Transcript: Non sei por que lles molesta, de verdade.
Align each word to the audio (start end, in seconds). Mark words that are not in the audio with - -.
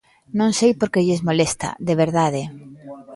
Non 0.39 0.51
sei 0.59 0.71
por 0.79 0.89
que 0.93 1.05
lles 1.07 1.25
molesta, 1.27 1.69
de 1.87 1.93
verdade. 2.03 2.41